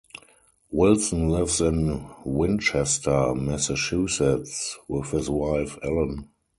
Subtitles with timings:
[0.71, 6.27] Wilson lives in Winchester, Massachusetts with his wife, Ellen.